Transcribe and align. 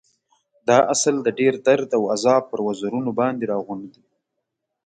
دا 0.67 0.77
عسل 0.93 1.15
د 1.23 1.27
ډېر 1.39 1.53
درد 1.67 1.89
او 1.97 2.03
عذاب 2.13 2.43
پر 2.51 2.59
وزرونو 2.67 3.11
باندې 3.19 3.49
راغونډ 3.51 3.85
دی. 3.93 4.03